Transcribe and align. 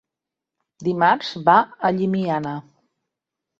Dimarts 0.87 1.29
va 1.51 1.59
a 1.61 1.93
Llimiana. 1.99 2.57